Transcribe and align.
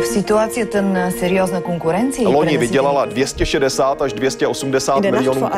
В 0.00 0.06
ситуацията 0.06 0.82
на 0.82 1.10
сериозна 1.10 1.60
конкуренция... 1.60 2.28
Loni 2.28 2.58
vydělala 2.58 3.04
260 3.04 4.02
až 4.02 4.12
280 4.12 5.00
miljonů. 5.10 5.48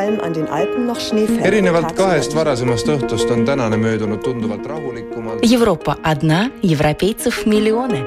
erinevalt 1.42 1.92
kahest 1.92 2.34
varasemast 2.34 2.86
õhtust 2.88 3.30
on 3.30 3.44
tänane 3.44 3.76
möödunud 3.76 4.22
tunduvalt 4.22 4.66
rahulikumalt. 4.66 5.40
Европа 5.42 5.96
одна, 6.02 6.50
европейцев 6.62 7.46
миллионы. 7.46 8.02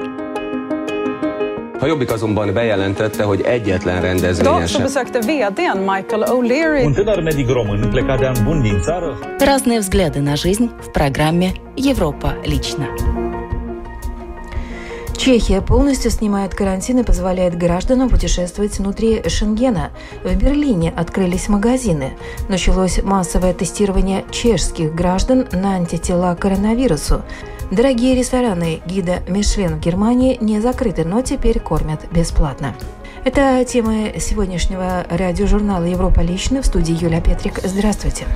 A 1.80 1.86
Jobbik 1.86 2.12
azonban 2.12 2.54
bejelentette, 2.54 3.22
hogy 3.22 3.40
egyetlen 3.40 4.02
rendezvényen 4.02 4.66
sem. 4.66 4.82
besökte 4.82 5.18
vdn 5.18 5.78
Michael 5.78 6.22
O'Leary 6.22 6.84
Un 6.84 6.92
tânăr 6.92 7.22
medic 7.22 7.48
român 7.48 7.88
plecat 7.90 8.18
de 8.18 8.26
an 8.26 8.36
bun 8.44 8.62
din 8.62 8.80
țară 8.80 9.18
Разные 9.38 9.78
взгляды 9.78 10.20
на 10.20 10.36
жизнь 10.36 10.70
в 10.80 10.90
программе 10.92 11.52
«Европа 11.76 12.34
лично». 12.44 12.86
Чехия 15.26 15.60
полностью 15.60 16.12
снимает 16.12 16.54
карантин 16.54 17.00
и 17.00 17.02
позволяет 17.02 17.58
гражданам 17.58 18.08
путешествовать 18.08 18.78
внутри 18.78 19.28
Шенгена. 19.28 19.90
В 20.22 20.32
Берлине 20.36 20.94
открылись 20.96 21.48
магазины. 21.48 22.12
Началось 22.48 23.02
массовое 23.02 23.52
тестирование 23.52 24.24
чешских 24.30 24.94
граждан 24.94 25.48
на 25.50 25.74
антитела 25.74 26.32
к 26.36 26.42
коронавирусу. 26.42 27.22
Дорогие 27.72 28.14
рестораны 28.14 28.80
гида 28.86 29.24
Мишлен 29.26 29.78
в 29.78 29.80
Германии 29.80 30.38
не 30.40 30.60
закрыты, 30.60 31.04
но 31.04 31.22
теперь 31.22 31.58
кормят 31.58 32.02
бесплатно. 32.12 32.76
Это 33.24 33.64
темы 33.64 34.14
сегодняшнего 34.20 35.06
радиожурнала 35.10 35.86
«Европа 35.86 36.20
лично» 36.20 36.62
в 36.62 36.66
студии 36.66 36.96
Юлия 37.02 37.20
Петрик. 37.20 37.58
Здравствуйте. 37.64 38.26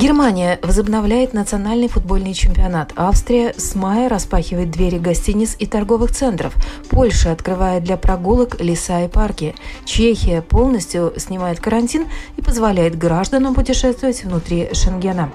Германия 0.00 0.58
возобновляет 0.62 1.34
национальный 1.34 1.86
футбольный 1.86 2.32
чемпионат. 2.32 2.94
Австрия 2.96 3.52
с 3.54 3.74
мая 3.74 4.08
распахивает 4.08 4.70
двери 4.70 4.96
гостиниц 4.96 5.56
и 5.58 5.66
торговых 5.66 6.12
центров. 6.12 6.54
Польша 6.88 7.32
открывает 7.32 7.84
для 7.84 7.98
прогулок 7.98 8.58
леса 8.62 9.04
и 9.04 9.08
парки. 9.08 9.54
Чехия 9.84 10.40
полностью 10.40 11.12
снимает 11.18 11.60
карантин 11.60 12.06
и 12.38 12.40
позволяет 12.40 12.96
гражданам 12.96 13.54
путешествовать 13.54 14.24
внутри 14.24 14.70
Шенгена. 14.72 15.32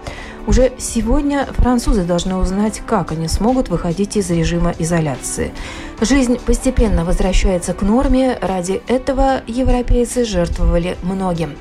Уже 0.47 0.71
сегодня 0.79 1.45
французы 1.45 2.03
должны 2.03 2.35
узнать, 2.35 2.81
как 2.87 3.11
они 3.11 3.27
смогут 3.27 3.69
выходить 3.69 4.17
из 4.17 4.31
режима 4.31 4.73
изоляции. 4.79 5.53
Жизнь 6.01 6.39
постепенно 6.43 7.05
возвращается 7.05 7.75
к 7.75 7.83
норме. 7.83 8.39
Ради 8.41 8.81
этого 8.87 9.43
европейцы 9.45 10.25
жертвовали 10.25 10.97
многим. 11.03 11.55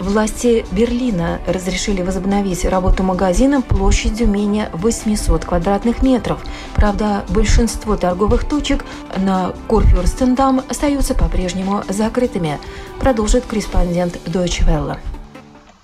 Власти 0.00 0.64
Берлина 0.72 1.42
разрешили 1.46 2.00
возобновить 2.00 2.64
работу 2.64 3.02
магазина 3.02 3.60
площадью 3.60 4.28
менее 4.28 4.70
800 4.72 5.44
квадратных 5.44 6.02
метров. 6.02 6.40
Правда, 6.74 7.22
большинство 7.28 7.98
торговых 7.98 8.48
точек 8.48 8.82
на 9.18 9.54
Курфюрстендам 9.68 10.62
остаются 10.70 11.14
по-прежнему 11.14 11.84
закрытыми, 11.86 12.58
продолжит 12.98 13.44
корреспондент 13.44 14.16
Deutsche 14.24 14.66
Welle. 14.66 14.96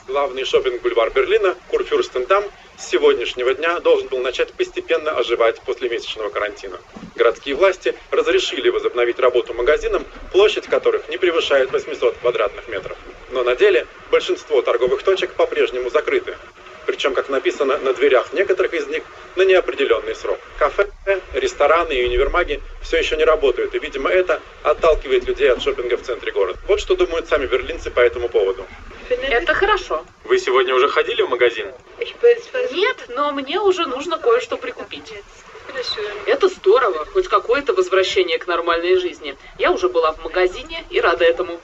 Главный 0.09 0.45
шопинг-бульвар 0.45 1.13
Берлина, 1.15 1.55
Курфюрстендам, 1.71 2.45
сегодняшнего 2.79 3.55
дня 3.55 3.81
должен 3.81 4.09
был 4.09 4.19
начать 4.19 4.53
постепенно 4.53 5.13
оживать 5.13 5.61
после 5.63 5.89
месячного 5.89 6.31
карантина. 6.31 6.79
Городские 7.15 7.55
власти 7.55 7.95
разрешили 8.11 8.69
возобновить 8.69 9.19
работу 9.19 9.55
магазинам, 9.55 10.05
площадь 10.33 10.67
которых 10.67 11.09
не 11.09 11.17
превышает 11.17 11.73
800 11.73 12.17
квадратных 12.19 12.69
метров. 12.69 12.97
Но 13.31 13.43
на 13.43 13.57
деле 13.57 13.87
большинство 14.11 14.63
торговых 14.63 15.03
точек 15.03 15.33
по-прежнему 15.35 15.91
закрыты. 15.91 16.37
Причем, 16.87 17.15
как 17.15 17.29
написано 17.29 17.79
на 17.79 17.93
дверях 17.95 18.33
некоторых 18.33 18.73
из 18.73 18.87
них, 18.87 19.03
на 19.35 19.43
неопределенный 19.43 20.15
срок. 20.15 20.39
Кафе, 20.59 20.89
рестораны 21.35 21.93
и 21.93 22.05
универмаги 22.05 22.63
все 22.81 22.99
еще 22.99 23.17
не 23.17 23.25
работают, 23.25 23.75
и, 23.75 23.79
видимо, 23.79 24.09
это 24.09 24.41
отталкивает 24.63 25.25
людей 25.25 25.51
от 25.51 25.63
шопинга 25.63 25.97
в 25.97 26.03
центре 26.03 26.33
города. 26.33 26.59
Вот 26.69 26.81
что 26.81 26.95
думают 26.95 27.29
сами 27.29 27.47
берлинцы 27.47 27.91
по 27.91 28.01
этому 28.01 28.29
поводу. 28.29 28.65
Это 29.09 29.55
хорошо. 29.55 30.05
Вы 30.25 30.39
сегодня 30.39 30.75
уже 30.75 30.89
ходили 30.89 31.23
в 31.23 31.29
магазин? 31.29 31.67
Нет, 32.73 32.97
но 33.09 33.33
мне 33.33 33.61
уже 33.61 33.87
нужно 33.87 34.19
кое-что 34.19 34.57
прикупить. 34.57 35.13
Это 36.27 36.49
здорово, 36.49 37.05
хоть 37.07 37.29
какое-то 37.29 37.73
возвращение 37.75 38.39
к 38.39 38.47
нормальной 38.47 38.97
жизни. 38.99 39.37
Я 39.59 39.73
уже 39.73 39.89
была 39.89 40.13
в 40.13 40.23
магазине 40.23 40.85
и 40.91 41.01
рада 41.01 41.25
этому. 41.25 41.61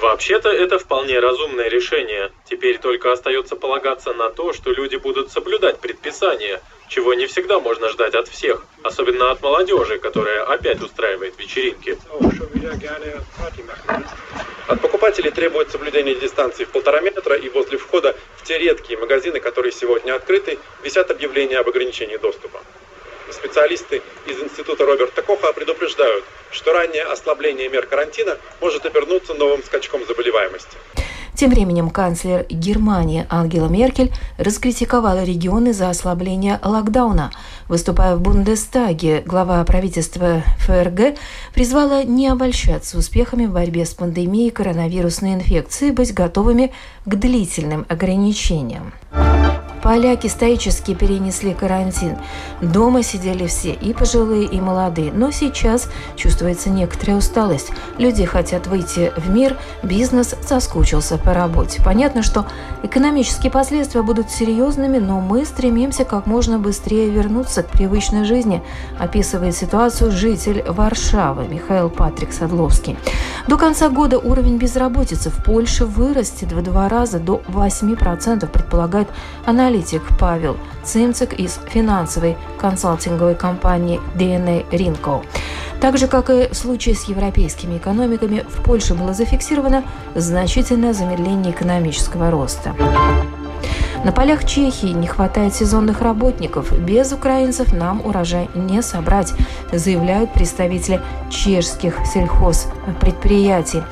Вообще-то 0.00 0.50
это 0.50 0.78
вполне 0.78 1.18
разумное 1.18 1.68
решение. 1.68 2.32
Теперь 2.48 2.78
только 2.78 3.12
остается 3.12 3.54
полагаться 3.56 4.14
на 4.14 4.30
то, 4.30 4.52
что 4.52 4.70
люди 4.70 4.96
будут 4.96 5.30
соблюдать 5.30 5.78
предписания, 5.78 6.62
чего 6.88 7.14
не 7.14 7.26
всегда 7.26 7.58
можно 7.60 7.88
ждать 7.90 8.14
от 8.14 8.28
всех, 8.28 8.64
особенно 8.82 9.30
от 9.30 9.42
молодежи, 9.42 9.98
которая 9.98 10.44
опять 10.44 10.80
устраивает 10.80 11.38
вечеринки. 11.38 11.98
От 14.66 14.80
покупателей 14.80 15.30
требует 15.30 15.70
соблюдения 15.70 16.16
дистанции 16.16 16.64
в 16.64 16.70
полтора 16.70 17.00
метра, 17.00 17.36
и 17.36 17.48
возле 17.48 17.78
входа 17.78 18.16
в 18.36 18.42
те 18.42 18.58
редкие 18.58 18.98
магазины, 18.98 19.38
которые 19.38 19.72
сегодня 19.72 20.14
открыты, 20.14 20.58
висят 20.82 21.10
объявления 21.10 21.58
об 21.58 21.68
ограничении 21.68 22.16
доступа. 22.16 22.60
Специалисты 23.30 24.02
из 24.26 24.40
Института 24.40 24.84
Роберта 24.84 25.22
Коха 25.22 25.52
предупреждают, 25.52 26.24
что 26.50 26.72
раннее 26.72 27.04
ослабление 27.04 27.68
мер 27.68 27.86
карантина 27.86 28.38
может 28.60 28.84
обернуться 28.86 29.34
новым 29.34 29.62
скачком 29.62 30.04
заболеваемости. 30.06 30.76
Тем 31.36 31.50
временем 31.50 31.90
канцлер 31.90 32.46
Германии 32.48 33.26
Ангела 33.28 33.68
Меркель 33.68 34.10
раскритиковала 34.38 35.22
регионы 35.22 35.74
за 35.74 35.90
ослабление 35.90 36.58
локдауна. 36.64 37.30
Выступая 37.68 38.14
в 38.14 38.20
Бундестаге, 38.20 39.22
глава 39.26 39.64
правительства 39.64 40.42
ФРГ 40.58 41.18
призвала 41.52 42.04
не 42.04 42.28
обольщаться 42.28 42.96
успехами 42.96 43.46
в 43.46 43.52
борьбе 43.52 43.84
с 43.84 43.92
пандемией 43.92 44.50
коронавирусной 44.50 45.34
инфекции, 45.34 45.90
быть 45.90 46.14
готовыми 46.14 46.72
к 47.04 47.14
длительным 47.16 47.84
ограничениям. 47.88 48.92
Поляки 49.86 50.26
стоически 50.26 50.94
перенесли 50.94 51.54
карантин. 51.54 52.16
Дома 52.60 53.04
сидели 53.04 53.46
все, 53.46 53.70
и 53.72 53.92
пожилые, 53.92 54.44
и 54.44 54.60
молодые. 54.60 55.12
Но 55.12 55.30
сейчас 55.30 55.88
чувствуется 56.16 56.70
некоторая 56.70 57.18
усталость. 57.18 57.70
Люди 57.96 58.24
хотят 58.24 58.66
выйти 58.66 59.12
в 59.16 59.30
мир, 59.30 59.56
бизнес 59.84 60.34
соскучился 60.44 61.18
по 61.18 61.32
работе. 61.32 61.80
Понятно, 61.84 62.24
что 62.24 62.46
экономические 62.82 63.52
последствия 63.52 64.02
будут 64.02 64.28
серьезными, 64.28 64.98
но 64.98 65.20
мы 65.20 65.44
стремимся 65.44 66.04
как 66.04 66.26
можно 66.26 66.58
быстрее 66.58 67.08
вернуться 67.08 67.62
к 67.62 67.68
привычной 67.68 68.24
жизни, 68.24 68.64
описывает 68.98 69.54
ситуацию 69.54 70.10
житель 70.10 70.64
Варшавы 70.66 71.46
Михаил 71.46 71.90
Патрик 71.90 72.32
Садловский. 72.32 72.96
До 73.48 73.56
конца 73.56 73.88
года 73.90 74.18
уровень 74.18 74.58
безработицы 74.58 75.30
в 75.30 75.42
Польше 75.44 75.84
вырастет 75.84 76.50
в 76.50 76.62
два 76.62 76.88
раза 76.88 77.20
до 77.20 77.40
8%, 77.46 78.44
предполагает 78.48 79.08
аналитик 79.44 80.02
Павел 80.18 80.56
Цимцик 80.82 81.32
из 81.32 81.60
финансовой 81.68 82.36
консалтинговой 82.58 83.36
компании 83.36 84.00
DNA 84.16 84.68
Rinko. 84.70 85.24
Так 85.80 85.96
же, 85.96 86.08
как 86.08 86.28
и 86.30 86.48
в 86.48 86.54
случае 86.56 86.96
с 86.96 87.04
европейскими 87.04 87.78
экономиками, 87.78 88.44
в 88.48 88.64
Польше 88.64 88.94
было 88.94 89.14
зафиксировано 89.14 89.84
значительное 90.16 90.92
замедление 90.92 91.52
экономического 91.52 92.32
роста. 92.32 92.74
На 94.06 94.12
полях 94.12 94.44
Чехии 94.44 94.92
не 94.92 95.08
хватает 95.08 95.52
сезонных 95.52 96.00
работников. 96.00 96.72
Без 96.78 97.10
украинцев 97.10 97.72
нам 97.72 98.00
урожай 98.06 98.48
не 98.54 98.80
собрать, 98.80 99.34
заявляют 99.72 100.32
представители 100.32 101.00
чешских 101.28 101.98
сельхозпредприятий. 102.06 103.82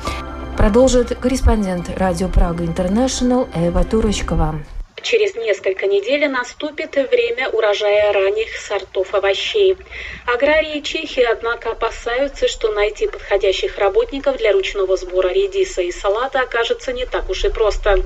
Продолжит 0.55 1.17
корреспондент 1.17 1.91
радио 1.97 2.29
Прага 2.29 2.63
Интернешнл 2.63 3.49
Эва 3.53 3.83
Турочкова. 3.83 4.55
Через 5.05 5.35
несколько 5.35 5.85
недель 5.85 6.27
наступит 6.27 6.95
время 6.95 7.47
урожая 7.49 8.11
ранних 8.11 8.55
сортов 8.55 9.13
овощей. 9.13 9.77
Аграрии 10.25 10.81
Чехии, 10.81 11.21
однако, 11.21 11.73
опасаются, 11.73 12.47
что 12.47 12.71
найти 12.71 13.05
подходящих 13.05 13.77
работников 13.77 14.37
для 14.37 14.51
ручного 14.51 14.97
сбора 14.97 15.27
редиса 15.27 15.83
и 15.83 15.91
салата 15.91 16.41
окажется 16.41 16.91
не 16.91 17.05
так 17.05 17.29
уж 17.29 17.45
и 17.45 17.49
просто. 17.49 18.01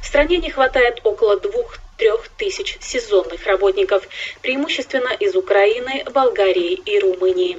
В 0.00 0.06
стране 0.06 0.36
не 0.36 0.50
хватает 0.50 1.00
около 1.02 1.40
двух 1.40 1.76
трех 1.96 2.28
тысяч 2.28 2.76
сезонных 2.80 3.46
работников, 3.46 4.06
преимущественно 4.42 5.08
из 5.08 5.34
Украины, 5.36 6.04
Болгарии 6.12 6.72
и 6.72 6.98
Румынии. 6.98 7.58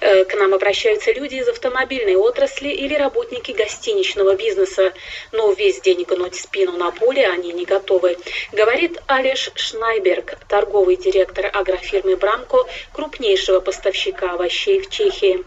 К 0.00 0.34
нам 0.34 0.54
обращаются 0.54 1.12
люди 1.12 1.36
из 1.36 1.48
автомобильной 1.48 2.16
отрасли 2.16 2.68
или 2.68 2.94
работники 2.94 3.52
гостиничного 3.52 4.34
бизнеса, 4.34 4.92
но 5.32 5.52
весь 5.52 5.80
день 5.80 6.04
гнуть 6.04 6.34
спину 6.34 6.72
на 6.72 6.90
поле 6.90 7.28
они 7.28 7.52
не 7.52 7.64
готовы, 7.64 8.16
говорит 8.52 8.98
Алеш 9.06 9.50
Шнайберг, 9.54 10.38
торговый 10.48 10.96
директор 10.96 11.50
агрофирмы 11.52 12.16
«Брамко», 12.16 12.66
крупнейшего 12.92 13.60
поставщика 13.60 14.32
овощей 14.32 14.80
в 14.80 14.90
Чехии. 14.90 15.44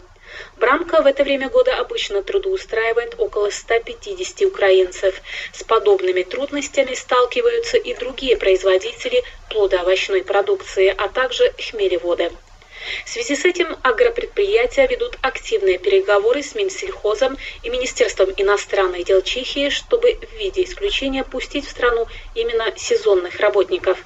Брамка 0.56 1.02
в 1.02 1.06
это 1.06 1.24
время 1.24 1.48
года 1.48 1.78
обычно 1.78 2.22
трудоустраивает 2.22 3.14
около 3.18 3.50
150 3.50 4.42
украинцев. 4.42 5.20
С 5.52 5.62
подобными 5.64 6.22
трудностями 6.22 6.94
сталкиваются 6.94 7.76
и 7.76 7.94
другие 7.94 8.36
производители 8.36 9.22
плодоовощной 9.50 10.22
продукции, 10.22 10.94
а 10.96 11.08
также 11.08 11.52
хмелеводы. 11.58 12.30
В 13.04 13.08
связи 13.08 13.34
с 13.34 13.44
этим 13.46 13.76
агропредприятия 13.82 14.86
ведут 14.86 15.18
активные 15.22 15.78
переговоры 15.78 16.42
с 16.42 16.54
Минсельхозом 16.54 17.38
и 17.62 17.70
Министерством 17.70 18.30
иностранных 18.36 19.04
дел 19.04 19.22
Чехии, 19.22 19.70
чтобы 19.70 20.14
в 20.14 20.38
виде 20.38 20.64
исключения 20.64 21.24
пустить 21.24 21.66
в 21.66 21.70
страну 21.70 22.06
именно 22.34 22.72
сезонных 22.76 23.40
работников. 23.40 23.98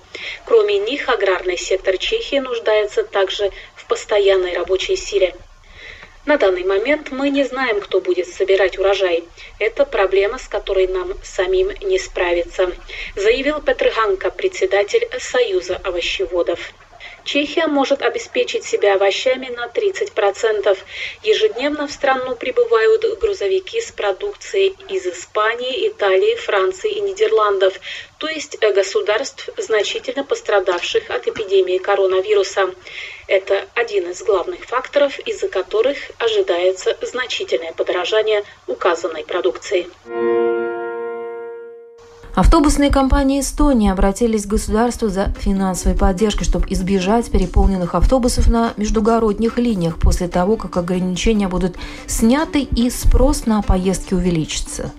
Кроме 0.44 0.78
них, 0.78 1.08
аграрный 1.08 1.58
сектор 1.58 1.98
Чехии 1.98 2.38
нуждается 2.38 3.02
также 3.02 3.50
в 3.74 3.86
постоянной 3.86 4.54
рабочей 4.54 4.94
силе. 4.94 5.34
На 6.28 6.36
данный 6.36 6.64
момент 6.64 7.10
мы 7.10 7.30
не 7.30 7.42
знаем, 7.44 7.80
кто 7.80 8.02
будет 8.02 8.28
собирать 8.28 8.78
урожай. 8.78 9.25
Это 9.58 9.86
проблема, 9.86 10.36
с 10.36 10.46
которой 10.46 10.86
нам 10.86 11.14
самим 11.22 11.70
не 11.80 11.98
справиться, 11.98 12.70
заявил 13.16 13.62
Петр 13.62 13.90
Ганка, 13.96 14.30
председатель 14.30 15.08
Союза 15.19 15.80
овощеводов. 15.82 16.75
Чехия 17.28 17.66
может 17.66 18.00
обеспечить 18.00 18.64
себя 18.64 18.94
овощами 18.94 19.48
на 19.48 19.66
30%. 19.66 20.78
Ежедневно 21.22 21.86
в 21.86 21.92
страну 21.92 22.34
прибывают 22.34 23.04
грузовики 23.20 23.82
с 23.82 23.92
продукцией 23.92 24.75
из 24.88 25.06
Испании, 25.06 25.88
Италии, 25.88 26.36
Франции 26.36 26.90
и 26.90 27.00
Нидерландов, 27.02 27.78
то 28.16 28.28
есть 28.28 28.56
э, 28.62 28.72
государств, 28.72 29.50
значительно 29.58 30.25
пострадавших 30.25 31.10
от 31.10 31.28
эпидемии 31.28 31.76
коронавируса. 31.76 32.75
Это 33.26 33.69
один 33.74 34.08
из 34.08 34.22
главных 34.22 34.64
факторов, 34.64 35.19
из-за 35.19 35.48
которых 35.48 35.98
ожидается 36.16 36.96
значительное 37.02 37.74
подорожание 37.74 38.42
указанной 38.66 39.24
продукции. 39.24 39.86
Автобусные 42.38 42.90
компании 42.90 43.40
Эстонии 43.40 43.90
обратились 43.90 44.44
к 44.44 44.49
государству 44.49 45.08
за 45.08 45.35
финансовой 45.40 45.99
поддержкой, 45.99 46.44
чтобы 46.44 46.67
избежать 46.70 47.29
переполненных 47.32 47.96
автобусов 47.96 48.49
на 48.49 48.75
междугородних 48.76 49.58
линиях 49.58 49.99
после 49.99 50.29
того, 50.29 50.55
как 50.55 50.76
ограничения 50.76 51.49
будут 51.49 51.75
сняты 52.06 52.61
и 52.61 52.90
спрос 52.90 53.46
на 53.46 53.61
поездки 53.61 54.14
увеличится. 54.14 54.93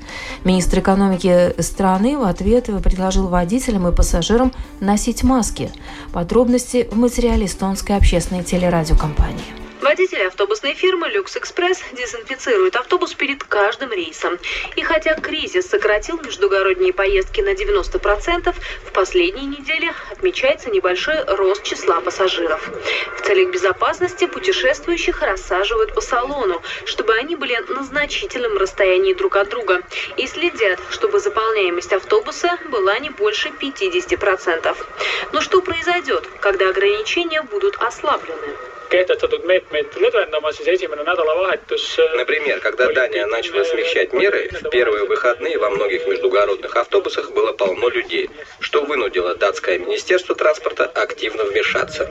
Министр 0.44 0.80
экономики 0.80 1.54
страны 1.62 2.18
в 2.18 2.24
ответ 2.24 2.66
предложил 2.84 3.30
водителям 3.30 3.88
и 3.88 3.96
пассажирам 3.96 4.52
носить 4.82 5.24
маски. 5.24 5.72
Подробности 6.12 6.90
в 6.92 6.98
материале 6.98 7.46
эстонской 7.46 7.96
общественной 7.96 8.44
телерадиокомпании. 8.44 9.69
Водители 9.82 10.24
автобусной 10.24 10.74
фирмы 10.74 11.08
«Люкс 11.08 11.38
Экспресс» 11.38 11.82
дезинфицируют 11.94 12.76
автобус 12.76 13.14
перед 13.14 13.46
каждым 13.46 13.94
рейсом. 13.94 14.38
И 14.76 14.84
хотя 14.84 15.16
кризис 15.16 15.70
сократил 15.70 16.20
междугородние 16.20 16.92
поездки 16.92 17.40
на 17.40 17.54
90%, 17.54 18.54
в 18.86 18.92
последние 18.92 19.46
недели 19.46 19.90
отмечается 20.12 20.70
небольшой 20.70 21.24
рост 21.24 21.64
числа 21.64 22.02
пассажиров. 22.02 22.70
В 23.18 23.22
целях 23.22 23.52
безопасности 23.54 24.28
путешествующих 24.28 25.22
рассаживают 25.22 25.94
по 25.94 26.02
салону, 26.02 26.62
чтобы 26.84 27.14
они 27.14 27.38
были 27.38 27.56
на 27.70 27.84
значительном 27.84 28.58
расстоянии 28.58 29.14
друг 29.14 29.38
от 29.38 29.48
друга 29.48 29.82
и 30.18 30.28
следят, 30.28 30.82
чтобы 30.90 31.22
заполняемость 31.22 31.94
автобуса 31.94 32.60
была 32.66 33.00
не 33.00 33.12
больше 33.12 33.48
50%. 33.48 34.76
Но 35.32 35.40
что 35.40 35.62
произойдет, 35.62 36.28
когда 36.42 36.68
ограничения 36.68 37.42
будут 37.44 37.78
ослаблены? 37.78 38.58
Kehtestatud 38.90 39.46
meetmeid 39.46 39.96
lõdvendama, 39.96 40.52
siis 40.54 40.68
esimene 40.76 41.04
nädalavahetus... 41.08 41.86
Например, 42.18 42.60
когда 42.60 42.92
Дания 42.94 43.26
начала 43.28 43.64
смягчать 43.64 44.14
меры, 44.14 44.50
в 44.50 44.70
первые 44.70 45.06
выходные 45.06 45.58
во 45.58 45.70
многих 45.70 46.08
междугородных 46.08 46.76
автобусах 46.76 47.32
было 47.32 47.54
полно 47.54 47.90
людей, 47.90 48.30
что 48.60 48.84
вынудило 48.84 49.36
датское 49.36 49.78
министерство 49.78 50.36
транспорта 50.36 50.86
активно 50.86 51.44
вмешаться. 51.46 52.10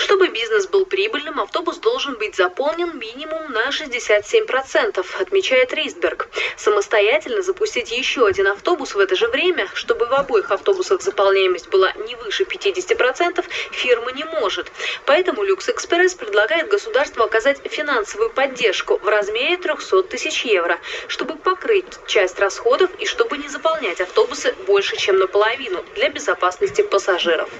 Чтобы 0.00 0.28
бизнес 0.28 0.66
был 0.66 0.86
прибыльным, 0.86 1.40
автобус 1.40 1.76
должен 1.76 2.14
быть 2.16 2.34
заполнен 2.34 2.98
минимум 2.98 3.52
на 3.52 3.68
67%, 3.68 5.04
отмечает 5.20 5.74
Рейсберг. 5.74 6.28
Самостоятельно 6.56 7.42
запустить 7.42 7.92
еще 7.92 8.26
один 8.26 8.46
автобус 8.46 8.94
в 8.94 8.98
это 8.98 9.14
же 9.14 9.28
время, 9.28 9.68
чтобы 9.74 10.06
в 10.06 10.12
обоих 10.14 10.52
автобусах 10.52 11.02
заполняемость 11.02 11.68
была 11.68 11.92
не 12.06 12.16
выше 12.16 12.44
50%, 12.44 13.44
фирма 13.72 14.12
не 14.12 14.24
может. 14.24 14.72
Поэтому 15.04 15.42
Люкс 15.42 15.68
Экспресс 15.68 16.14
предлагает 16.14 16.68
государству 16.68 17.22
оказать 17.22 17.60
финансовую 17.64 18.30
поддержку 18.30 18.98
в 19.02 19.06
размере 19.06 19.58
300 19.58 20.04
тысяч 20.04 20.46
евро, 20.46 20.78
чтобы 21.08 21.36
покрыть 21.36 22.06
часть 22.06 22.38
расходов 22.40 22.90
и 22.98 23.04
чтобы 23.04 23.36
не 23.36 23.48
заполнять 23.48 24.00
автобусы 24.00 24.54
больше, 24.66 24.96
чем 24.96 25.18
наполовину 25.18 25.84
для 25.94 26.08
безопасности 26.08 26.80
пассажиров. 26.80 27.50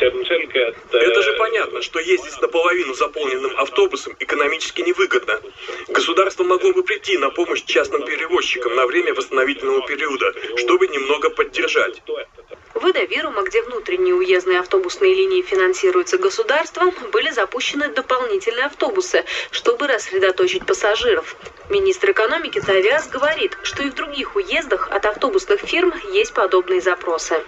Это 0.00 1.22
же 1.22 1.32
понятно, 1.34 1.82
что 1.82 1.98
ездить 1.98 2.40
наполовину 2.40 2.94
заполненным 2.94 3.58
автобусом 3.58 4.14
экономически 4.20 4.82
невыгодно. 4.82 5.40
Государство 5.88 6.44
могло 6.44 6.72
бы 6.72 6.82
прийти 6.84 7.18
на 7.18 7.30
помощь 7.30 7.64
частным 7.64 8.04
перевозчикам 8.04 8.74
на 8.76 8.86
время 8.86 9.14
восстановительного 9.14 9.86
периода, 9.86 10.32
чтобы 10.56 10.86
немного 10.88 11.30
поддержать. 11.30 12.02
В 12.74 12.86
Эдовирума, 12.86 13.42
где 13.42 13.60
внутренние 13.62 14.14
уездные 14.14 14.60
автобусные 14.60 15.12
линии 15.12 15.42
финансируются 15.42 16.16
государством, 16.16 16.94
были 17.10 17.30
запущены 17.30 17.88
дополнительные 17.88 18.66
автобусы, 18.66 19.24
чтобы 19.50 19.88
рассредоточить 19.88 20.64
пассажиров. 20.64 21.34
Министр 21.70 22.12
экономики 22.12 22.60
Тавиас 22.60 23.08
говорит, 23.08 23.58
что 23.64 23.82
и 23.82 23.90
в 23.90 23.94
других 23.94 24.36
уездах 24.36 24.88
от 24.92 25.06
автобусных 25.06 25.60
фирм 25.60 25.92
есть 26.12 26.32
подобные 26.34 26.80
запросы. 26.80 27.42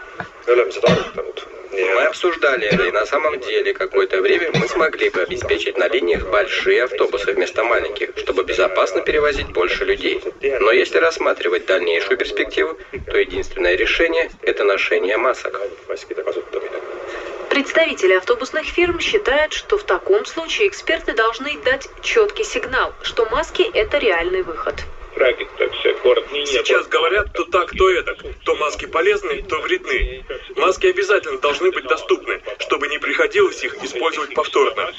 Мы 1.73 2.03
обсуждали 2.07 2.67
это, 2.67 2.85
и 2.85 2.91
на 2.91 3.07
самом 3.07 3.39
деле 3.39 3.73
какое-то 3.73 4.21
время 4.21 4.51
мы 4.55 4.67
смогли 4.67 5.09
бы 5.11 5.23
обеспечить 5.23 5.79
на 5.79 5.89
линиях 5.89 6.29
большие 6.29 6.85
автобусы 6.85 7.33
вместо 7.33 7.63
маленьких, 7.63 8.11
чтобы 8.17 8.43
безопасно 8.43 9.03
перевозить 9.03 9.49
больше 9.49 9.85
людей. 9.85 10.21
Но 10.43 10.73
если 10.73 10.99
рассматривать 10.99 11.67
дальнейшую 11.67 12.19
перспективу, 12.19 12.77
то 13.07 13.19
единственное 13.19 13.77
решение– 13.77 14.31
это 14.43 14.65
ношение 14.65 15.17
масок. 15.17 15.61
Представители 17.51 18.15
автобусных 18.15 18.67
фирм 18.67 18.99
считают, 19.01 19.53
что 19.53 19.79
в 19.79 19.85
таком 19.85 20.25
случае 20.25 20.69
эксперты 20.69 21.13
должны 21.13 21.57
дать 21.65 21.89
четкий 22.03 22.45
сигнал, 22.45 22.95
что 23.03 23.27
маски– 23.27 23.63
это 23.75 23.99
реальный 23.99 24.43
выход. 24.43 24.75
Сейчас 26.47 26.87
говорят 26.89 27.33
то 27.33 27.45
так, 27.45 27.71
то 27.77 27.91
эдак. 27.91 28.19
То 28.45 28.55
маски 28.57 28.87
полезны, 28.87 29.43
то 29.43 29.61
вредны. 29.61 30.25
Маски 30.57 30.87
обязательно 30.87 31.39
должны 31.39 31.71
быть 31.71 31.85
доступны, 31.87 32.41
чтобы 32.59 32.89
не 32.89 32.99
приходилось 32.99 33.63
их 33.63 33.83
использовать 33.83 34.35
повторно. 34.35 34.93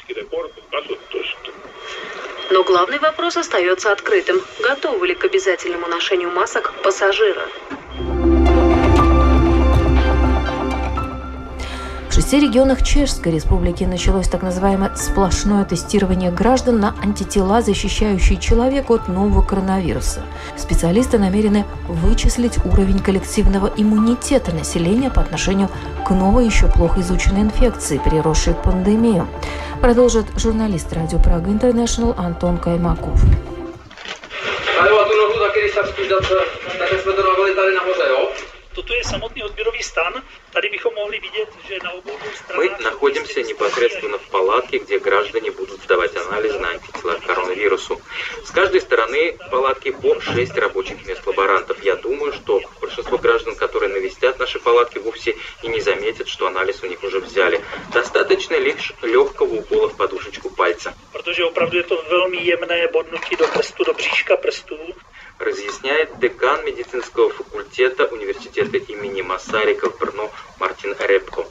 Но 2.51 2.63
главный 2.63 3.00
вопрос 3.00 3.38
остается 3.38 3.91
открытым. 3.91 4.41
Готовы 4.60 5.08
ли 5.08 5.15
к 5.15 5.24
обязательному 5.24 5.88
ношению 5.88 6.32
масок 6.32 6.74
пассажиры? 6.84 7.41
В 12.31 12.33
шести 12.33 12.47
регионах 12.47 12.81
Чешской 12.81 13.33
Республики 13.33 13.83
началось 13.83 14.29
так 14.29 14.41
называемое 14.41 14.95
сплошное 14.95 15.65
тестирование 15.65 16.31
граждан 16.31 16.79
на 16.79 16.95
антитела, 17.03 17.61
защищающие 17.61 18.39
человека 18.39 18.93
от 18.93 19.09
нового 19.09 19.41
коронавируса. 19.41 20.21
Специалисты 20.55 21.19
намерены 21.19 21.65
вычислить 21.89 22.57
уровень 22.63 23.00
коллективного 23.00 23.69
иммунитета 23.75 24.55
населения 24.55 25.09
по 25.09 25.19
отношению 25.19 25.67
к 26.05 26.11
новой 26.11 26.45
еще 26.45 26.67
плохо 26.67 27.01
изученной 27.01 27.41
инфекции, 27.41 27.97
переросшей 28.01 28.53
пандемию. 28.53 29.27
Продолжит 29.81 30.27
журналист 30.38 30.93
радио 30.93 31.19
Прага 31.19 31.51
Интернешнл 31.51 32.15
Антон 32.17 32.59
Каймаков. 32.59 33.21
Toto 38.74 38.94
je 38.94 39.04
samotný 39.04 39.44
odběrový 39.44 39.84
stan. 39.84 40.13
Tady 40.54 40.70
bychom 40.70 40.94
mohli 40.94 41.20
vidět, 41.20 41.50
že 41.68 41.78
na 41.84 41.92
obou 41.92 42.18
Мы 42.58 42.70
находимся 42.84 43.42
непосредственно 43.42 44.18
в 44.18 44.30
палатке, 44.30 44.80
где 44.80 45.00
граждане 45.00 45.51
будут 45.51 45.82
сдавать 45.82 46.16
анализ 46.16 46.60
на 46.60 46.70
антитела 46.70 47.16
к 47.16 47.25
коронавирусу. 47.25 48.01
С 48.44 48.51
каждой 48.51 48.82
стороны 48.82 49.38
палатки 49.50 49.92
по 49.92 50.22
6 50.22 50.58
рабочих 50.58 51.06
мест 51.06 51.25
лаборантов. 51.28 51.84
Я 51.84 51.96
думаю, 51.96 52.34
что 52.34 52.62
большинство 52.82 53.18
граждан, 53.18 53.56
которые 53.56 53.94
навестят 53.94 54.40
наши 54.40 54.60
палатки, 54.60 55.00
вовсе 55.00 55.36
и 55.63 55.68
не 55.68 55.82
заметят, 55.82 56.28
что 56.28 56.48
анализ 56.48 56.84
у 56.84 56.88
них 56.88 57.04
уже 57.04 57.20
взяли. 57.20 57.62
Достаточно 57.94 58.56
лишь 58.56 58.94
легкого 59.01 59.54
укола 59.56 59.90
в 59.90 59.98
подушечку 59.98 60.50
пальца. 60.50 60.94
Protože 61.12 61.44
opravdu 61.44 61.78
je 61.78 61.84
to 61.84 62.04
velmi 62.10 62.38
jemné 62.44 62.88
bodnutí 62.88 63.36
do 63.36 63.48
prstu, 63.48 63.84
do 63.84 63.94
bříška 63.94 64.38
prstů. 64.38 64.78
Разъясняет 65.51 66.17
декан 66.20 66.63
медицинского 66.65 67.29
факультета 67.29 68.05
университета 68.05 68.77
имени 68.77 69.22
Масарика 69.22 69.89
в 69.89 69.98
Брно 70.00 70.31
Мартин 70.60 70.96
Репко. 71.00 71.46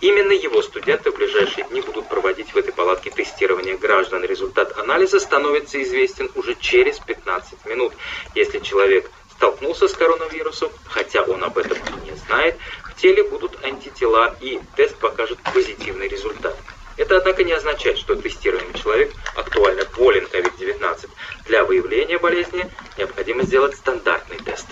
Именно 0.00 0.32
его 0.32 0.62
студенты 0.62 1.10
в 1.10 1.16
ближайшие 1.16 1.64
дни 1.64 1.80
будут 1.80 2.08
проводить 2.08 2.52
в 2.52 2.56
этой 2.56 2.72
палатке 2.72 3.10
тестирование 3.10 3.76
граждан. 3.76 4.24
Результат 4.24 4.76
анализа 4.78 5.20
становится 5.20 5.82
известен 5.82 6.30
уже 6.34 6.54
через 6.54 6.98
15 6.98 7.64
минут. 7.66 7.92
Если 8.34 8.58
человек 8.58 9.10
столкнулся 9.36 9.88
с 9.88 9.94
коронавирусом, 9.94 10.70
хотя 10.84 11.22
он 11.22 11.42
об 11.42 11.56
этом 11.56 11.78
и 11.78 12.10
не 12.10 12.16
знает, 12.16 12.56
в 12.84 13.00
теле 13.00 13.24
будут 13.24 13.64
антитела 13.64 14.36
и 14.40 14.60
тест 14.76 14.96
покажет 14.96 15.38
позитивный 15.54 16.08
результат. 16.08 16.56
Это, 17.00 17.16
однако, 17.16 17.42
не 17.44 17.52
означает, 17.54 17.96
что 17.96 18.14
тестируемый 18.14 18.74
человек 18.74 19.10
актуально 19.34 19.86
болен 19.96 20.24
COVID-19. 20.26 21.08
Для 21.46 21.64
выявления 21.64 22.18
болезни 22.18 22.70
необходимо 22.98 23.42
сделать 23.42 23.74
стандартный 23.74 24.36
тест. 24.44 24.66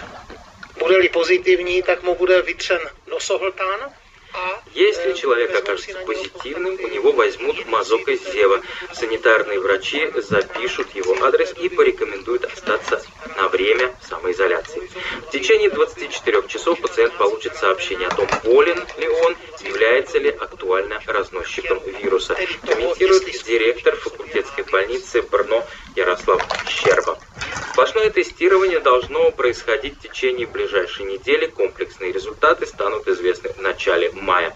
Bude-li 0.79 1.09
pozitivní, 1.09 1.83
tak 1.83 2.03
mu 2.03 2.15
bude 2.15 2.43
vytřen 2.43 2.81
nosohltán 3.07 3.93
если 4.75 5.15
человек 5.15 5.59
окажется 5.59 5.99
позитивным, 6.07 6.75
у 6.75 6.89
него 6.89 7.13
возьмут 7.13 7.67
мазок 7.67 8.09
из 8.09 8.23
зева. 8.33 8.63
Санитарные 8.93 9.59
врачи 9.59 10.11
запишут 10.17 10.95
его 10.95 11.17
адрес 11.25 11.55
и 11.61 11.69
порекомендуют 11.69 12.45
остаться 12.45 13.03
на 13.37 13.49
время 13.49 13.95
самоизоляции. 14.09 14.89
В 15.27 15.31
течение 15.31 15.71
24 15.71 16.47
часов 16.47 16.81
пациент 16.81 17.17
получит 17.17 17.57
сообщение 17.57 18.09
о 18.09 18.15
том, 18.15 18.29
болен 18.45 18.87
ли 18.99 19.09
он, 19.09 19.37
является 19.89 20.19
ли 20.19 20.31
актуально 20.31 21.01
разносчиком 21.07 21.81
вируса, 22.03 22.35
комментирует 22.67 23.25
директор 23.47 23.97
факультетской 23.97 24.65
больницы 24.65 25.23
Брно 25.23 25.65
Ярослав 25.97 26.43
Щерба. 26.69 27.19
Сплошное 27.73 28.11
тестирование 28.11 28.81
должно 28.81 29.31
происходить 29.31 29.97
в 29.97 30.01
течение 30.01 30.47
ближайшей 30.47 31.07
недели. 31.07 31.47
Комплексные 31.47 32.13
результаты 32.13 32.67
станут 32.67 33.09
известны 33.09 33.51
в 33.51 33.59
начале 33.63 34.11
мая. 34.13 34.55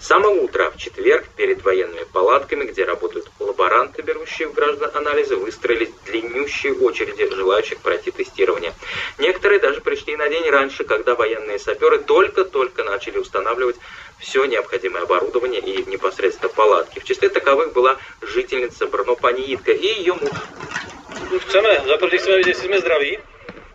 С 0.00 0.06
самого 0.06 0.40
утра 0.40 0.70
в 0.70 0.76
четверг 0.76 1.24
перед 1.36 1.62
военными 1.64 2.04
палатками, 2.04 2.64
где 2.64 2.84
работают 2.84 3.26
лаборанты, 3.38 4.02
берущие 4.02 4.48
в 4.48 4.54
граждан 4.54 4.90
анализы, 4.94 5.36
выстроились 5.36 5.90
длиннющие 6.06 6.74
очереди 6.74 7.28
желающих 7.34 7.78
пройти 7.78 8.10
тестирование. 8.10 8.74
Некоторые 9.18 9.60
даже 9.60 9.80
пришли 9.80 10.13
на 10.24 10.30
день 10.30 10.48
раньше, 10.48 10.84
когда 10.84 11.14
военные 11.14 11.58
саперы 11.58 11.98
только-только 11.98 12.82
начали 12.82 13.18
устанавливать 13.18 13.76
все 14.18 14.46
необходимое 14.46 15.02
оборудование 15.02 15.60
и 15.60 15.84
непосредственно 15.84 16.48
палатки. 16.48 16.98
В 16.98 17.04
числе 17.04 17.28
таковых 17.28 17.74
была 17.74 17.98
жительница 18.22 18.86
Брно 18.86 19.16
Паниитка 19.16 19.72
и 19.72 19.86
ее 19.86 20.14
муж. 20.14 20.30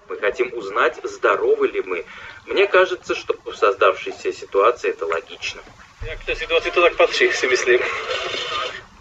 Мы 0.08 0.18
хотим 0.18 0.51
узнать, 0.56 1.00
здоровы 1.03 1.68
ли 1.68 1.84
мы. 1.84 2.03
Мне 2.48 2.65
кажется, 2.65 3.13
что 3.13 3.36
в 3.46 3.53
создавшейся 3.53 4.34
ситуации 4.34 4.89
это 4.89 5.06
логично. 5.06 5.62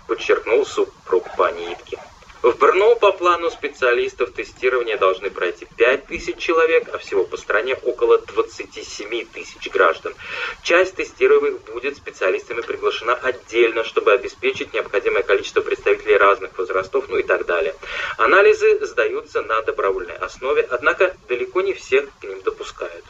Подчеркнул 0.07 0.67
супруг 0.67 1.25
пани 1.35 1.73
Итки. 1.73 1.99
В 2.43 2.57
Брно 2.57 2.95
по 2.95 3.11
плану 3.13 3.51
специалистов 3.51 4.31
тестирования 4.31 4.97
должны 4.97 5.29
пройти 5.29 5.67
5 5.77 6.07
тысяч 6.07 6.37
человек, 6.37 6.89
а 6.95 6.99
всего 6.99 7.25
по 7.25 7.37
стране 7.37 7.75
около 7.75 8.19
27 8.19 9.27
тысяч 9.27 9.69
граждан. 9.73 10.15
Часть 10.63 10.97
тестируемых 10.97 11.61
будет 11.73 11.97
специалистами 11.97 12.61
приглашена 12.61 13.15
отдельно, 13.15 13.85
чтобы 13.85 14.13
обеспечить 14.13 14.75
необходимое 14.75 15.23
количество 15.23 15.61
представителей 15.61 16.17
разных 16.17 16.57
возрастов, 16.59 17.09
ну 17.09 17.19
и 17.19 17.23
так 17.23 17.47
далее. 17.47 17.75
Анализы 18.19 18.85
сдаются 18.85 19.43
на 19.43 19.63
добровольной 19.63 20.17
основе, 20.17 20.67
однако 20.69 21.17
далеко 21.29 21.63
не 21.63 21.73
всех 21.73 22.09
к 22.21 22.25
ним 22.25 22.41
допускают. 22.43 23.05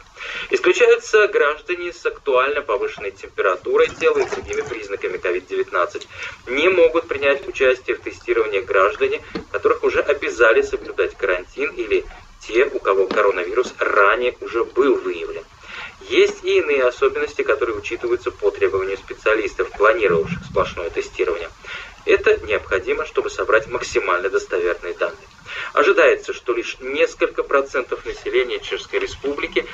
Исключаются 0.51 1.27
граждане 1.27 1.91
с 1.91 2.05
актуально 2.05 2.61
повышенной 2.61 3.11
температурой 3.11 3.87
тела 3.87 4.19
и 4.19 4.29
другими 4.29 4.61
признаками 4.61 5.17
COVID-19. 5.17 6.07
Не 6.47 6.69
могут 6.69 7.07
принять 7.07 7.47
участие 7.47 7.95
в 7.95 8.01
тестировании 8.01 8.61
граждане, 8.61 9.21
которых 9.51 9.83
уже 9.83 10.01
обязали 10.01 10.61
соблюдать 10.61 11.15
карантин 11.15 11.71
или 11.71 12.05
те, 12.41 12.65
у 12.65 12.79
кого 12.79 13.07
коронавирус 13.07 13.73
ранее 13.79 14.35
уже 14.39 14.63
был 14.63 14.95
выявлен. 14.95 15.43
Есть 16.09 16.43
и 16.43 16.57
иные 16.57 16.85
особенности, 16.85 17.43
которые 17.43 17.77
учитываются 17.77 18.31
по 18.31 18.49
требованию 18.49 18.97
специалистов, 18.97 19.71
планировавших 19.77 20.43
сплошное 20.43 20.89
тестирование. 20.89 21.51
Это 22.05 22.35
необходимо, 22.47 23.05
чтобы 23.05 23.29
собрать 23.29 23.69
максимально 23.69 24.29
достоверные 24.29 24.95
данные. 24.95 25.27
Ожидается, 25.73 26.33
что 26.33 26.53
лишь 26.53 26.77
несколько 26.79 27.43
процентов 27.43 28.03
населения 28.05 28.59
Чешской 28.59 28.99
Республики 28.99 29.65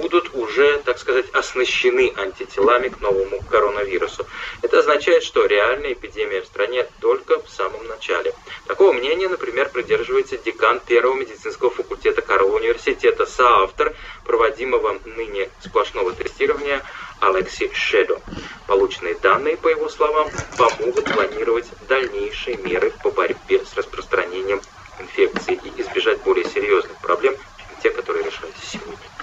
будут 0.00 0.34
уже, 0.34 0.78
так 0.78 0.98
сказать, 0.98 1.26
оснащены 1.32 2.12
антителами 2.16 2.88
к 2.88 3.00
новому 3.00 3.42
коронавирусу. 3.42 4.26
Это 4.62 4.78
означает, 4.78 5.24
что 5.24 5.44
реальная 5.46 5.92
эпидемия 5.92 6.40
в 6.40 6.46
стране 6.46 6.86
только 7.00 7.42
в 7.42 7.48
самом 7.48 7.86
начале. 7.86 8.32
Такого 8.66 8.92
мнения, 8.92 9.28
например, 9.28 9.70
придерживается 9.70 10.38
декан 10.38 10.80
первого 10.80 11.14
медицинского 11.14 11.70
факультета 11.70 12.22
Карова 12.22 12.56
университета, 12.56 13.26
соавтор 13.26 13.94
проводимого 14.24 15.00
ныне 15.04 15.50
сплошного 15.60 16.12
тестирования 16.12 16.82
Алекси 17.20 17.70
Шедо. 17.74 18.20
Полученные 18.66 19.14
данные, 19.16 19.56
по 19.56 19.68
его 19.68 19.88
словам, 19.88 20.30
помогут 20.56 21.10
планировать 21.10 21.66
дальнейшие 21.88 22.56
меры 22.58 22.92
по 23.02 23.10
борьбе 23.10 23.64
с 23.64 23.74
распространением 23.76 24.60
инфекции 25.00 25.54
и 25.54 25.80
избежать 25.80 26.22
более 26.22 26.44
серьезных 26.44 26.96
проблем, 26.98 27.34
чем 27.56 27.76
те, 27.82 27.90
которые 27.90 28.24
решаются 28.24 28.64
сегодня. 28.66 29.17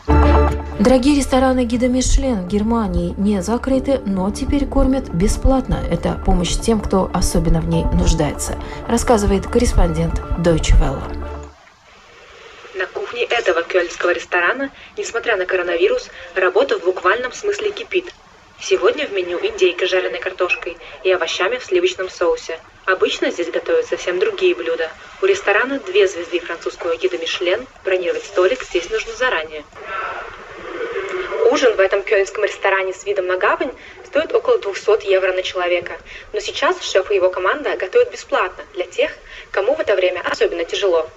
Дорогие 0.77 1.15
рестораны 1.15 1.63
гида 1.63 1.87
Мишлен 1.87 2.43
в 2.43 2.47
Германии 2.49 3.15
не 3.17 3.41
закрыты, 3.41 4.01
но 4.05 4.29
теперь 4.29 4.65
кормят 4.65 5.07
бесплатно. 5.07 5.79
Это 5.89 6.21
помощь 6.25 6.57
тем, 6.57 6.81
кто 6.81 7.09
особенно 7.13 7.61
в 7.61 7.69
ней 7.69 7.85
нуждается, 7.93 8.57
рассказывает 8.85 9.47
корреспондент 9.47 10.19
Deutsche 10.37 10.75
Welle. 10.77 11.01
На 12.75 12.87
кухне 12.87 13.23
этого 13.23 13.63
кёльнского 13.63 14.11
ресторана, 14.11 14.69
несмотря 14.97 15.37
на 15.37 15.45
коронавирус, 15.45 16.09
работа 16.35 16.77
в 16.77 16.83
буквальном 16.83 17.31
смысле 17.31 17.71
кипит. 17.71 18.13
Сегодня 18.59 19.07
в 19.07 19.13
меню 19.13 19.39
индейка 19.39 19.87
с 19.87 19.89
жареной 19.89 20.19
картошкой 20.19 20.75
и 21.05 21.11
овощами 21.11 21.57
в 21.57 21.63
сливочном 21.63 22.09
соусе. 22.09 22.59
Обычно 22.85 23.31
здесь 23.31 23.49
готовят 23.49 23.85
совсем 23.85 24.19
другие 24.19 24.53
блюда. 24.53 24.91
У 25.21 25.25
ресторана 25.25 25.79
две 25.79 26.05
звезды 26.09 26.41
французского 26.41 26.97
гида 26.97 27.17
Мишлен. 27.17 27.65
Бронировать 27.85 28.25
столик 28.25 28.61
здесь 28.63 28.89
нужно 28.89 29.13
заранее. 29.13 29.63
Ужин 31.55 31.73
в 31.73 31.79
этом 31.79 32.03
кёльнском 32.03 32.43
ресторане 32.43 32.93
с 32.93 33.05
видом 33.05 33.27
на 33.27 33.37
гавань 33.37 33.71
стоит 34.05 34.33
около 34.33 34.59
200 34.59 35.07
евро 35.09 35.31
на 35.31 35.41
человека. 35.41 35.97
Но 36.33 36.41
сейчас 36.41 36.81
шеф 36.83 37.09
и 37.11 37.15
его 37.15 37.29
команда 37.29 37.77
готовят 37.77 38.11
бесплатно 38.11 38.65
для 38.73 38.83
тех, 38.85 39.09
кому 39.51 39.73
в 39.73 39.79
это 39.79 39.95
время 39.95 40.21
особенно 40.29 40.65
тяжело. 40.65 41.09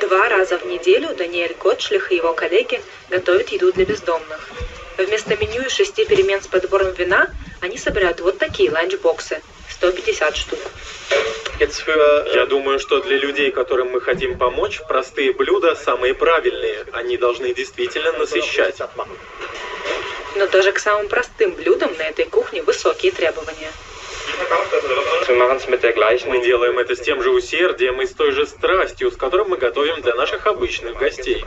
Два 0.00 0.28
раза 0.28 0.58
в 0.58 0.66
неделю 0.66 1.14
Даниэль 1.14 1.54
Готшлих 1.54 2.10
и 2.10 2.16
его 2.16 2.32
коллеги 2.32 2.82
готовят 3.10 3.50
еду 3.50 3.70
для 3.70 3.84
бездомных. 3.84 4.48
Вместо 4.96 5.36
меню 5.36 5.62
из 5.62 5.72
шести 5.72 6.04
перемен 6.04 6.42
с 6.42 6.48
подбором 6.48 6.92
вина 6.94 7.30
они 7.60 7.78
собирают 7.78 8.18
вот 8.18 8.38
такие 8.38 8.72
ланчбоксы. 8.72 9.40
150 9.70 10.36
штук. 10.36 10.58
Я 11.60 12.46
думаю, 12.46 12.78
что 12.78 13.00
для 13.00 13.16
людей, 13.16 13.50
которым 13.50 13.90
мы 13.90 14.00
хотим 14.00 14.38
помочь, 14.38 14.80
простые 14.86 15.32
блюда 15.32 15.74
самые 15.74 16.14
правильные. 16.14 16.84
Они 16.92 17.16
должны 17.16 17.52
действительно 17.52 18.12
насыщать. 18.12 18.80
Но 20.36 20.46
даже 20.46 20.72
к 20.72 20.78
самым 20.78 21.08
простым 21.08 21.52
блюдам 21.52 21.92
на 21.98 22.02
этой 22.02 22.26
кухне 22.26 22.62
высокие 22.62 23.10
требования. 23.10 23.70
Мы 26.26 26.44
делаем 26.44 26.78
это 26.78 26.94
с 26.94 27.00
тем 27.00 27.22
же 27.22 27.30
усердием 27.30 28.00
и 28.00 28.06
с 28.06 28.12
той 28.12 28.30
же 28.30 28.46
страстью, 28.46 29.10
с 29.10 29.16
которым 29.16 29.48
мы 29.48 29.56
готовим 29.56 30.00
для 30.00 30.14
наших 30.14 30.46
обычных 30.46 30.96
гостей. 30.96 31.44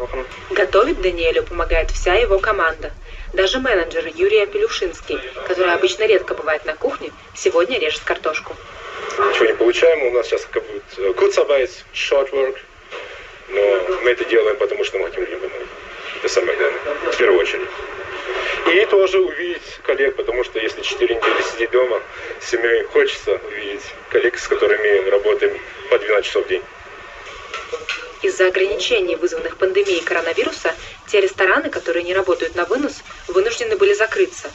Готовить 0.49 1.01
Даниэлю 1.01 1.43
помогает 1.43 1.89
вся 1.91 2.15
его 2.15 2.37
команда. 2.39 2.91
Даже 3.33 3.59
менеджер 3.59 4.11
Юрий 4.13 4.43
Апелюшинский, 4.43 5.19
который 5.47 5.73
обычно 5.73 6.05
редко 6.05 6.33
бывает 6.33 6.65
на 6.65 6.75
кухне, 6.75 7.11
сегодня 7.33 7.79
режет 7.79 8.01
картошку. 8.01 8.55
Ничего 9.17 9.45
не 9.45 9.53
получаем, 9.53 10.03
у 10.07 10.11
нас 10.11 10.27
сейчас 10.27 10.47
как 10.51 10.63
бы 10.63 10.81
kurzarbeit, 11.13 11.69
short 11.93 12.31
work, 12.31 12.57
но 13.49 13.97
мы 14.03 14.11
это 14.11 14.23
делаем, 14.25 14.57
потому 14.57 14.83
что 14.83 14.99
мы 14.99 15.09
хотим 15.09 15.25
людям 15.25 15.39
помочь. 15.49 15.67
Это 16.17 16.29
самое 16.29 16.57
главное, 16.57 17.11
в 17.11 17.17
первую 17.17 17.39
очередь. 17.39 17.67
И 18.67 18.85
тоже 18.85 19.19
увидеть 19.19 19.79
коллег, 19.83 20.15
потому 20.15 20.43
что 20.43 20.59
если 20.59 20.81
4 20.81 21.15
недели 21.15 21.41
сидеть 21.51 21.71
дома 21.71 22.01
с 22.39 22.49
семьей, 22.49 22.83
хочется 22.83 23.39
увидеть 23.47 23.83
коллег, 24.09 24.37
с 24.37 24.47
которыми 24.47 25.09
работаем 25.09 25.59
по 25.89 25.99
12 25.99 26.25
часов 26.25 26.45
в 26.45 26.47
день. 26.47 26.63
Из-за 28.21 28.47
ограничений, 28.47 29.15
вызванных 29.15 29.57
пандемией 29.57 30.03
коронавируса, 30.03 30.73
те 31.07 31.21
рестораны, 31.21 31.69
которые 31.69 32.03
не 32.03 32.13
работают 32.13 32.55
на 32.55 32.65
вынос, 32.65 33.01
вынуждены 33.27 33.75
были 33.75 33.93
закрыться. 33.93 34.51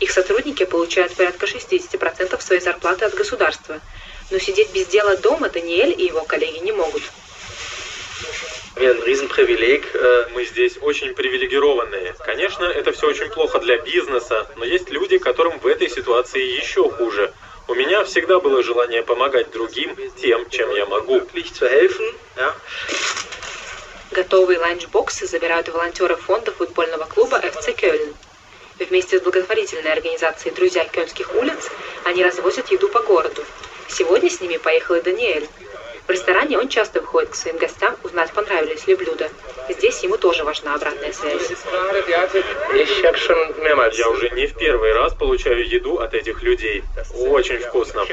Их 0.00 0.10
сотрудники 0.10 0.64
получают 0.64 1.14
порядка 1.14 1.46
60% 1.46 2.40
своей 2.40 2.60
зарплаты 2.60 3.04
от 3.04 3.14
государства. 3.14 3.80
Но 4.30 4.38
сидеть 4.38 4.72
без 4.72 4.86
дела 4.86 5.16
дома 5.16 5.50
Даниэль 5.50 5.94
и 6.00 6.06
его 6.06 6.24
коллеги 6.24 6.58
не 6.58 6.72
могут. 6.72 7.02
Э, 9.94 10.26
мы 10.32 10.44
здесь 10.46 10.78
очень 10.80 11.12
привилегированные. 11.14 12.14
Конечно, 12.20 12.64
это 12.64 12.92
все 12.92 13.08
очень 13.08 13.28
плохо 13.28 13.58
для 13.58 13.76
бизнеса, 13.78 14.46
но 14.56 14.64
есть 14.64 14.88
люди, 14.90 15.18
которым 15.18 15.58
в 15.58 15.66
этой 15.66 15.90
ситуации 15.90 16.40
еще 16.40 16.88
хуже. 16.90 17.32
У 17.68 17.74
меня 17.74 18.04
всегда 18.04 18.40
было 18.40 18.62
желание 18.62 19.02
помогать 19.02 19.50
другим 19.50 19.94
тем, 20.20 20.48
чем 20.48 20.74
я 20.74 20.86
могу. 20.86 21.20
Готовые 24.12 24.58
ланчбоксы 24.58 25.26
забирают 25.26 25.68
волонтеры 25.68 26.16
фонда 26.16 26.50
футбольного 26.52 27.04
клуба 27.04 27.38
FC 27.38 27.72
Кёльн. 27.74 28.14
Вместе 28.88 29.18
с 29.18 29.22
благотворительной 29.22 29.92
организацией 29.92 30.54
«Друзья 30.54 30.86
Кёльнских 30.86 31.34
улиц» 31.34 31.70
они 32.04 32.24
развозят 32.24 32.70
еду 32.70 32.88
по 32.88 33.00
городу. 33.00 33.44
Сегодня 33.88 34.30
с 34.30 34.40
ними 34.40 34.56
поехал 34.56 34.94
и 34.94 35.02
Даниэль. 35.02 35.46
В 36.06 36.10
ресторане 36.10 36.58
он 36.58 36.68
часто 36.68 37.02
выходит 37.02 37.30
к 37.30 37.34
своим 37.34 37.58
гостям 37.58 37.94
узнать, 38.02 38.32
понравились 38.32 38.86
ли 38.86 38.94
блюда. 38.94 39.28
Здесь 39.68 40.02
ему 40.02 40.16
тоже 40.16 40.44
важна 40.44 40.74
обратная 40.74 41.12
связь. 41.12 41.52
Я 43.98 44.08
уже 44.08 44.30
не 44.30 44.46
в 44.46 44.56
первый 44.56 44.94
раз 44.94 45.12
получаю 45.14 45.68
еду 45.68 45.98
от 45.98 46.14
этих 46.14 46.42
людей. 46.42 46.82
Очень 47.14 47.58
вкусно. 47.58 48.06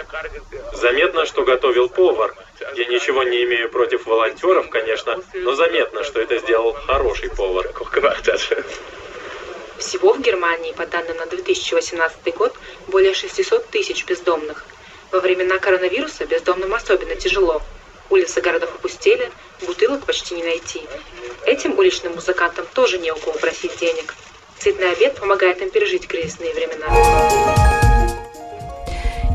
Заметно, 0.74 1.26
что 1.26 1.44
готовил 1.44 1.88
повар. 1.88 2.36
Я 2.76 2.86
ничего 2.86 3.24
не 3.24 3.46
имею 3.46 3.70
против 3.70 4.06
волонтеров, 4.06 4.70
конечно, 4.70 5.20
но 5.34 5.56
заметно, 5.56 6.04
что 6.04 6.20
это 6.20 6.38
сделал 6.40 6.74
хороший 6.74 7.30
повар. 7.30 7.72
Всего 9.78 10.14
в 10.14 10.22
Германии, 10.22 10.72
по 10.74 10.86
данным 10.86 11.18
на 11.18 11.26
2018 11.28 12.36
год, 12.36 12.56
более 12.88 13.14
600 13.14 13.68
тысяч 13.68 14.06
бездомных. 14.06 14.66
Во 15.12 15.20
времена 15.20 15.60
коронавируса 15.60 16.26
бездомным 16.26 16.74
особенно 16.74 17.16
тяжело. 17.16 17.62
Улицы 18.10 18.42
городов 18.42 18.74
опустели, 18.74 19.32
бутылок 19.66 20.06
почти 20.06 20.36
не 20.36 20.44
найти. 20.44 20.82
Этим 21.46 21.78
уличным 21.78 22.16
музыкантам 22.16 22.66
тоже 22.74 22.98
не 22.98 23.12
у 23.12 23.16
кого 23.16 23.38
просить 23.38 23.78
денег. 23.78 24.16
Сытный 24.60 24.92
обед 24.92 25.16
помогает 25.16 25.62
им 25.62 25.70
пережить 25.70 26.08
кризисные 26.08 26.54
времена. 26.54 27.67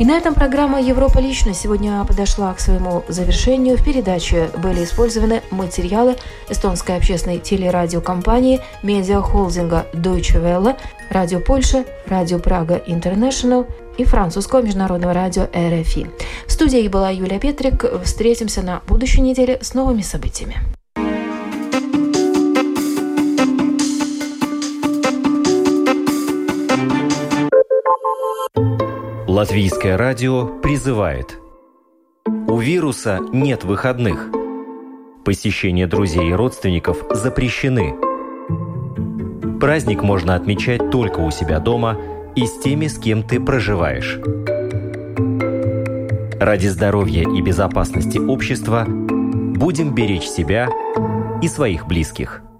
И 0.02 0.04
на 0.04 0.16
этом 0.16 0.34
программа 0.34 0.80
«Европа 0.80 1.20
лично» 1.20 1.54
сегодня 1.54 2.04
подошла 2.04 2.52
к 2.54 2.58
своему 2.58 3.04
завершению. 3.06 3.76
В 3.78 3.84
передаче 3.84 4.50
были 4.60 4.82
использованы 4.82 5.42
материалы 5.52 6.16
эстонской 6.48 6.96
общественной 6.96 7.38
телерадиокомпании, 7.38 8.60
медиахолдинга 8.82 9.86
Deutsche 9.92 10.42
Welle, 10.42 10.76
Радио 11.08 11.38
Польша, 11.38 11.84
Радио 12.08 12.40
Прага 12.40 12.82
Интернешнл 12.84 13.64
и 13.96 14.02
французского 14.02 14.60
международного 14.62 15.14
радио 15.14 15.44
РФИ. 15.44 16.08
В 16.48 16.50
студии 16.50 16.88
была 16.88 17.10
Юлия 17.10 17.38
Петрик. 17.38 17.84
Встретимся 18.02 18.62
на 18.62 18.82
будущей 18.88 19.20
неделе 19.20 19.60
с 19.62 19.72
новыми 19.72 20.02
событиями. 20.02 20.56
Латвийское 29.42 29.96
радио 29.96 30.46
призывает. 30.60 31.36
У 32.46 32.60
вируса 32.60 33.18
нет 33.32 33.64
выходных. 33.64 34.28
Посещение 35.24 35.88
друзей 35.88 36.30
и 36.30 36.32
родственников 36.32 37.02
запрещены. 37.10 37.96
Праздник 39.58 40.04
можно 40.04 40.36
отмечать 40.36 40.92
только 40.92 41.18
у 41.18 41.32
себя 41.32 41.58
дома 41.58 41.98
и 42.36 42.46
с 42.46 42.60
теми, 42.60 42.86
с 42.86 42.96
кем 42.96 43.24
ты 43.24 43.40
проживаешь. 43.40 44.20
Ради 46.38 46.68
здоровья 46.68 47.22
и 47.28 47.42
безопасности 47.42 48.18
общества 48.18 48.84
будем 48.86 49.92
беречь 49.92 50.28
себя 50.28 50.68
и 51.42 51.48
своих 51.48 51.88
близких– 51.88 52.42